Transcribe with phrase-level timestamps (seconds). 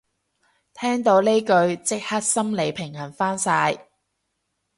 [0.73, 3.87] 聽到呢句即刻心理平衡返晒